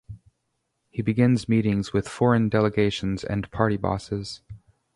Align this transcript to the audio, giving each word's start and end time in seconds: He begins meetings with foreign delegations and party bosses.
He 0.89 1.03
begins 1.03 1.47
meetings 1.47 1.93
with 1.93 2.09
foreign 2.09 2.49
delegations 2.49 3.23
and 3.23 3.51
party 3.51 3.77
bosses. 3.77 4.41